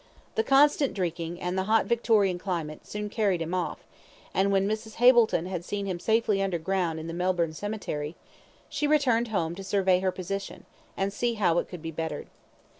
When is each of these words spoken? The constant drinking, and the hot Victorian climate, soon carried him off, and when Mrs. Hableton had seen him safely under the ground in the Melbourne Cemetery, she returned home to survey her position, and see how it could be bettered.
The 0.33 0.43
constant 0.43 0.95
drinking, 0.95 1.39
and 1.39 1.55
the 1.55 1.65
hot 1.65 1.85
Victorian 1.85 2.39
climate, 2.39 2.87
soon 2.87 3.07
carried 3.07 3.39
him 3.39 3.53
off, 3.53 3.85
and 4.33 4.51
when 4.51 4.67
Mrs. 4.67 4.95
Hableton 4.95 5.45
had 5.45 5.63
seen 5.63 5.85
him 5.85 5.99
safely 5.99 6.41
under 6.41 6.57
the 6.57 6.63
ground 6.63 6.99
in 6.99 7.05
the 7.05 7.13
Melbourne 7.13 7.53
Cemetery, 7.53 8.15
she 8.67 8.87
returned 8.87 9.27
home 9.27 9.53
to 9.53 9.63
survey 9.63 9.99
her 9.99 10.11
position, 10.11 10.65
and 10.97 11.13
see 11.13 11.35
how 11.35 11.59
it 11.59 11.69
could 11.69 11.83
be 11.83 11.91
bettered. 11.91 12.25